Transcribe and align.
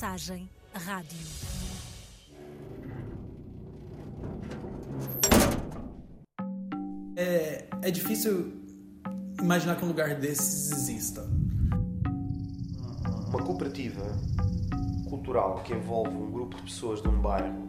Mensagem 0.00 0.48
Rádio. 0.72 1.18
É, 7.16 7.66
é 7.82 7.90
difícil 7.90 8.52
imaginar 9.42 9.74
que 9.74 9.84
um 9.84 9.88
lugar 9.88 10.14
desses 10.14 10.70
exista. 10.70 11.28
Uma 13.26 13.42
cooperativa 13.42 14.04
cultural 15.08 15.64
que 15.64 15.74
envolve 15.74 16.14
um 16.14 16.30
grupo 16.30 16.54
de 16.58 16.62
pessoas 16.62 17.02
de 17.02 17.08
um 17.08 17.20
bairro 17.20 17.68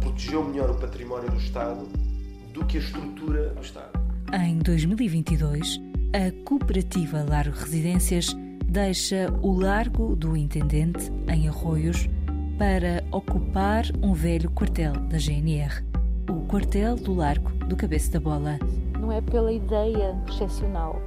protegeu 0.00 0.42
melhor 0.42 0.70
o 0.70 0.80
património 0.80 1.30
do 1.30 1.36
Estado 1.36 1.86
do 2.52 2.66
que 2.66 2.78
a 2.78 2.80
estrutura 2.80 3.50
do 3.50 3.62
Estado. 3.62 3.92
Em 4.32 4.58
2022, 4.58 5.80
a 6.14 6.44
cooperativa 6.44 7.22
Largo 7.22 7.56
Residências 7.56 8.34
deixa 8.74 9.32
o 9.40 9.56
Largo 9.56 10.16
do 10.16 10.36
Intendente, 10.36 11.08
em 11.32 11.48
Arroios, 11.48 12.08
para 12.58 13.04
ocupar 13.12 13.84
um 14.02 14.12
velho 14.12 14.50
quartel 14.50 14.94
da 15.08 15.16
GNR, 15.16 15.84
o 16.28 16.44
quartel 16.48 16.96
do 16.96 17.14
Largo 17.14 17.50
do 17.68 17.76
Cabeça 17.76 18.10
da 18.10 18.18
Bola. 18.18 18.58
Não 18.98 19.12
é 19.12 19.20
pela 19.20 19.52
ideia 19.52 20.16
excepcional, 20.28 21.00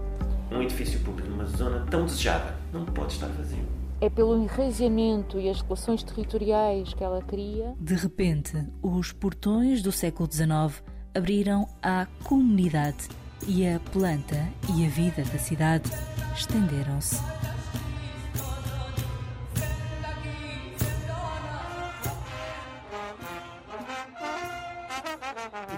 Um 0.49 0.61
edifício 0.61 0.97
público 1.01 1.29
numa 1.29 1.43
zona 1.43 1.85
tão 1.91 2.05
desejada 2.05 2.55
não 2.71 2.85
pode 2.85 3.11
estar 3.11 3.27
vazio. 3.27 3.65
é 3.99 4.09
pelo 4.09 4.41
enraizamento 4.41 5.37
e 5.37 5.49
as 5.49 5.59
relações 5.59 6.03
territoriais 6.03 6.93
que 6.93 7.03
ela 7.03 7.21
cria. 7.21 7.75
De 7.81 7.95
repente, 7.95 8.55
os 8.81 9.11
portões 9.11 9.81
do 9.81 9.91
século 9.91 10.29
XIX 10.31 10.81
abriram 11.13 11.67
à 11.83 12.07
comunidade 12.23 13.09
e 13.45 13.67
a 13.67 13.77
planta 13.91 14.47
e 14.73 14.85
a 14.85 14.89
vida 14.89 15.21
da 15.23 15.37
cidade 15.37 15.91
estenderam-se. 16.33 17.21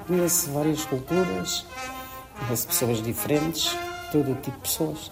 Conheço 0.10 0.50
várias 0.50 0.84
culturas, 0.86 1.64
conheço 2.40 2.66
pessoas 2.66 3.00
diferentes, 3.00 3.78
todo 4.12 4.34
tipo 4.42 4.58
de 4.58 4.64
pessoas. 4.64 5.12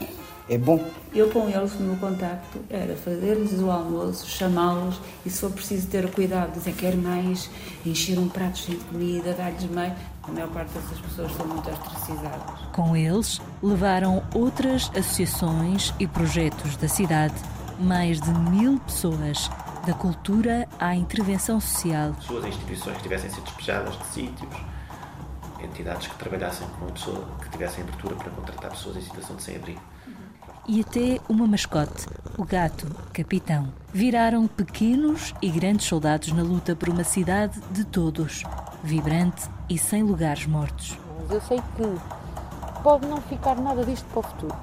É 0.50 0.58
bom. 0.58 0.84
Eu 1.14 1.30
com 1.30 1.48
eles, 1.48 1.72
o 1.76 1.84
meu 1.84 1.96
contacto 1.98 2.58
era 2.68 2.96
fazer-lhes 2.96 3.60
o 3.60 3.70
almoço, 3.70 4.28
chamá-los 4.28 5.00
e 5.24 5.30
se 5.30 5.42
for 5.42 5.52
preciso 5.52 5.86
ter 5.86 6.10
cuidado, 6.10 6.54
dizer 6.54 6.74
quer 6.74 6.96
mais, 6.96 7.48
encher 7.86 8.18
um 8.18 8.28
prato 8.28 8.58
cheio 8.58 8.80
de 8.80 8.86
comida, 8.86 9.34
dar-lhes 9.34 9.70
meio. 9.70 9.94
A 10.24 10.32
maior 10.32 10.50
parte 10.50 10.74
dessas 10.74 11.00
pessoas 11.00 11.32
são 11.34 11.46
muito 11.46 11.70
ostracizadas. 11.70 12.60
Com 12.74 12.98
eles, 12.98 13.40
levaram 13.62 14.24
outras 14.34 14.90
associações 14.98 15.94
e 16.00 16.08
projetos 16.08 16.76
da 16.76 16.88
cidade, 16.88 17.36
mais 17.80 18.20
de 18.20 18.32
mil 18.50 18.80
pessoas, 18.80 19.48
da 19.86 19.94
cultura 19.94 20.68
à 20.80 20.96
intervenção 20.96 21.62
social. 21.62 22.14
Pessoas 22.14 22.46
e 22.46 22.48
instituições 22.48 22.98
que 22.98 23.04
tivessem 23.04 23.30
sido 23.30 23.44
despejadas 23.44 23.96
de 23.96 24.06
sítios, 24.08 24.50
entidades 25.62 26.08
que 26.08 26.16
trabalhassem 26.16 26.68
com 26.68 26.86
uma 26.86 26.92
pessoa, 26.92 27.26
que 27.42 27.50
tivessem 27.50 27.84
abertura 27.84 28.16
para 28.16 28.30
contratar 28.32 28.72
pessoas 28.72 28.98
em 28.98 29.02
situação 29.02 29.36
de 29.36 29.44
sem-abrigo. 29.44 29.82
e 30.68 30.82
até 30.82 31.20
uma 31.30 31.48
mascote, 31.48 32.06
o 32.38 32.44
gato 32.44 32.88
Capitão. 33.14 33.72
Viraram 33.94 34.48
pequenos 34.48 35.34
e 35.42 35.50
grandes 35.50 35.88
soldados 35.88 36.32
na 36.34 36.44
luta 36.44 36.76
por 36.76 36.90
uma 36.90 37.04
cidade 37.06 37.60
de 37.72 37.86
todos, 37.86 38.44
vibrante 38.84 39.50
e 39.70 39.78
sem 39.78 40.04
lugares 40.04 40.46
mortos. 40.46 40.98
Mas 41.22 41.32
eu 41.32 41.42
sei 41.42 41.58
que 41.58 42.82
pode 42.84 43.08
não 43.08 43.22
ficar 43.22 43.56
nada 43.56 43.84
disto 43.86 44.06
para 44.08 44.20
o 44.20 44.24
futuro. 44.24 44.56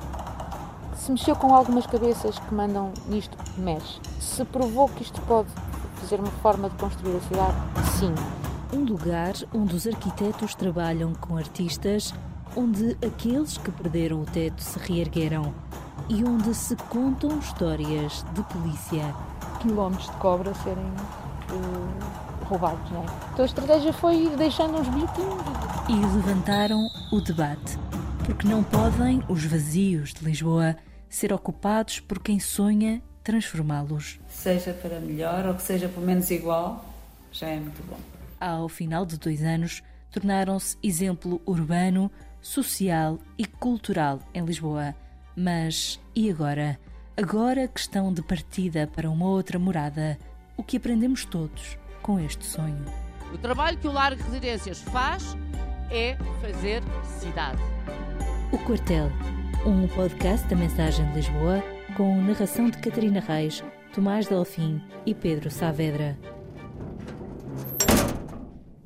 Se 0.97 1.11
mexeu 1.11 1.35
com 1.37 1.55
algumas 1.55 1.87
cabeças 1.87 2.39
que 2.39 2.55
mandam 2.55 2.93
nisto, 3.07 3.37
mexe. 3.59 3.99
Se 4.21 4.45
provou 4.45 4.89
que 4.89 5.03
isto 5.03 5.21
pode 5.23 5.49
fazer 5.97 6.21
uma 6.21 6.31
forma 6.43 6.69
de 6.71 6.77
construir 6.77 7.17
a 7.17 7.21
cidade, 7.21 7.57
sim. 7.99 8.44
Um 8.75 8.85
lugar 8.85 9.35
onde 9.55 9.77
os 9.77 9.87
arquitetos 9.87 10.57
trabalham 10.57 11.15
com 11.15 11.37
artistas, 11.37 12.12
onde 12.57 12.99
aqueles 13.07 13.57
que 13.57 13.71
perderam 13.71 14.21
o 14.21 14.27
teto 14.27 14.61
se 14.61 14.77
reergueram 14.81 15.55
e 16.09 16.25
onde 16.25 16.53
se 16.53 16.75
contam 16.89 17.39
histórias 17.39 18.25
de 18.35 18.43
polícia. 18.43 19.15
Quilómetros 19.61 20.11
de 20.11 20.17
cobra 20.17 20.53
serem 20.55 20.85
eh, 20.87 22.45
roubados, 22.47 22.91
não 22.91 23.03
é? 23.03 23.07
Então 23.33 23.45
a 23.45 23.47
estratégia 23.47 23.93
foi 23.93 24.25
ir 24.25 24.37
deixando 24.37 24.77
uns 24.77 24.89
bilhetinhos. 24.89 25.43
E 25.89 26.17
levantaram 26.17 26.85
o 27.12 27.21
debate, 27.21 27.79
porque 28.27 28.49
não 28.49 28.65
podem 28.65 29.23
os 29.29 29.45
vazios 29.45 30.12
de 30.12 30.25
Lisboa 30.25 30.75
ser 31.09 31.33
ocupados 31.33 32.01
por 32.01 32.19
quem 32.19 32.41
sonha 32.41 33.01
transformá-los. 33.23 34.19
Seja 34.29 34.73
para 34.73 34.99
melhor 34.99 35.47
ou 35.47 35.55
que 35.55 35.62
seja 35.62 35.89
pelo 35.89 36.05
menos 36.05 36.29
igual, 36.33 36.85
já 37.31 37.47
é 37.47 37.61
muito 37.61 37.81
bom. 37.89 38.14
Ao 38.44 38.69
final 38.69 39.06
de 39.06 39.16
dois 39.16 39.43
anos, 39.43 39.82
tornaram-se 40.10 40.77
exemplo 40.82 41.41
urbano, 41.47 42.10
social 42.43 43.19
e 43.38 43.47
cultural 43.47 44.21
em 44.34 44.44
Lisboa. 44.44 44.94
Mas 45.34 45.99
e 46.15 46.31
agora? 46.31 46.78
Agora 47.16 47.66
que 47.66 47.81
estão 47.81 48.12
de 48.12 48.21
partida 48.21 48.87
para 48.87 49.09
uma 49.09 49.25
outra 49.25 49.59
morada, 49.59 50.19
o 50.59 50.62
que 50.62 50.77
aprendemos 50.77 51.25
todos 51.25 51.78
com 52.03 52.21
este 52.21 52.44
sonho? 52.44 52.84
O 53.32 53.38
trabalho 53.38 53.78
que 53.78 53.88
o 53.88 53.93
Largo 53.93 54.22
Residências 54.22 54.82
faz 54.82 55.34
é 55.91 56.15
fazer 56.43 56.82
cidade. 57.19 57.62
O 58.53 58.59
Quartel, 58.59 59.11
um 59.65 59.88
podcast 59.88 60.47
da 60.49 60.56
Mensagem 60.56 61.06
de 61.06 61.15
Lisboa 61.15 61.65
com 61.97 62.21
narração 62.21 62.69
de 62.69 62.76
Catarina 62.76 63.21
Reis, 63.21 63.65
Tomás 63.94 64.28
Delfim 64.28 64.82
e 65.06 65.15
Pedro 65.15 65.50
Saavedra. 65.50 66.34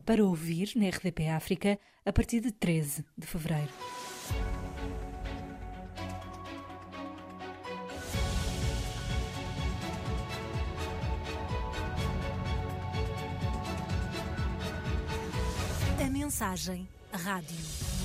Para 0.08 0.24
ouvir 0.24 0.72
na 0.74 0.88
RDP 0.88 1.28
África 1.28 1.78
a 2.02 2.10
partir 2.10 2.40
de 2.40 2.50
13 2.50 3.04
de 3.14 3.26
fevereiro. 3.26 3.68
A 16.02 16.10
Mensagem 16.10 16.88
Rádio. 17.12 17.97